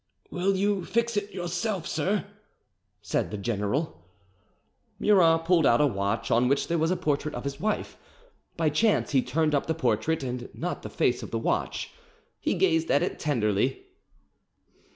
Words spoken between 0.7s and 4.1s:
fix it yourself, sir?" said the general.